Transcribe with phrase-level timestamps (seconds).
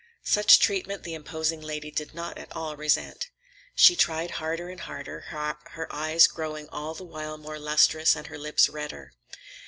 [0.25, 3.29] Such treatment the imposing lady did not at all resent.
[3.75, 8.39] She tried harder and harder, her eyes growing all the while more lustrous and her
[8.39, 9.13] lips redder.